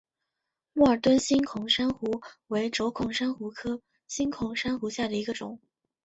[0.73, 5.59] 默尔敦星孔珊瑚为轴孔珊瑚科星孔珊瑚下的一个种。